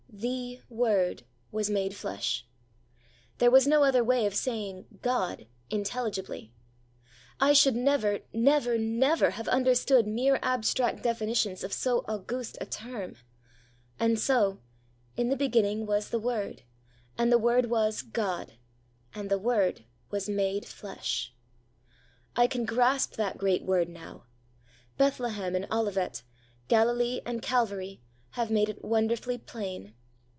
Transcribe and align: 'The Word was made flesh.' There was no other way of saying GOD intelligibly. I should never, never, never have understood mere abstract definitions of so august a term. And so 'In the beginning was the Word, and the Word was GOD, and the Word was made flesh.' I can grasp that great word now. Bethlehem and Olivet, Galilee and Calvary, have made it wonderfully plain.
'The 0.13 0.61
Word 0.69 1.23
was 1.53 1.69
made 1.69 1.95
flesh.' 1.95 2.45
There 3.37 3.49
was 3.49 3.65
no 3.65 3.83
other 3.83 4.03
way 4.03 4.25
of 4.27 4.35
saying 4.35 4.85
GOD 5.01 5.47
intelligibly. 5.69 6.53
I 7.39 7.53
should 7.53 7.75
never, 7.77 8.19
never, 8.33 8.77
never 8.77 9.31
have 9.31 9.47
understood 9.47 10.05
mere 10.05 10.37
abstract 10.43 11.01
definitions 11.01 11.63
of 11.63 11.71
so 11.71 12.03
august 12.09 12.57
a 12.59 12.65
term. 12.65 13.15
And 14.01 14.19
so 14.19 14.59
'In 15.15 15.29
the 15.29 15.37
beginning 15.37 15.85
was 15.85 16.09
the 16.09 16.19
Word, 16.19 16.63
and 17.17 17.31
the 17.31 17.39
Word 17.39 17.67
was 17.67 18.01
GOD, 18.01 18.55
and 19.15 19.31
the 19.31 19.39
Word 19.39 19.85
was 20.11 20.27
made 20.29 20.65
flesh.' 20.65 21.33
I 22.35 22.47
can 22.47 22.65
grasp 22.65 23.13
that 23.15 23.37
great 23.37 23.63
word 23.63 23.87
now. 23.87 24.25
Bethlehem 24.97 25.55
and 25.55 25.65
Olivet, 25.71 26.21
Galilee 26.67 27.21
and 27.25 27.41
Calvary, 27.41 28.01
have 28.31 28.51
made 28.51 28.67
it 28.67 28.83
wonderfully 28.83 29.37
plain. 29.37 29.95